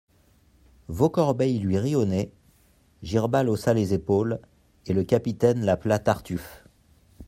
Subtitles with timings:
[0.87, 2.33] Vaucorbeil lui rit au nez,
[3.03, 4.39] Girbal haussa les épaules,
[4.87, 6.65] et le capitaine l'appela Tartuffe.